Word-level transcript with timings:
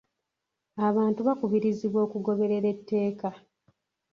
Abantu 0.87 1.19
bakubirizibwa 1.27 1.99
okugoberera 2.07 2.67
etteeka. 2.75 3.29